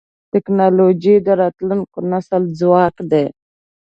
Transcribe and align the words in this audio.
ټکنالوجي 0.33 1.15
د 1.25 1.27
راتلونکي 1.41 1.99
نسل 2.11 2.43
ځواک 2.59 2.95
دی. 3.11 3.25